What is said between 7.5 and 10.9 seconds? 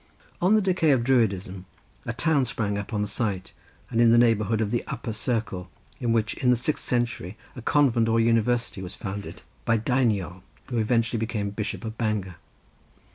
a convent or university was founded by Deiniol, who